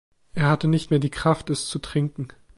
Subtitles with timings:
[0.33, 2.29] Er hatte nicht mehr die Kraft, es zu trinken.